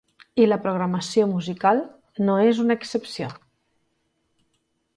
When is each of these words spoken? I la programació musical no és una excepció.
I 0.43 0.45
la 0.45 0.55
programació 0.61 1.27
musical 1.33 1.83
no 2.29 2.37
és 2.53 2.63
una 2.63 2.79
excepció. 2.81 3.29